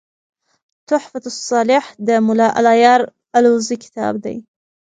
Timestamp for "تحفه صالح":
0.89-1.83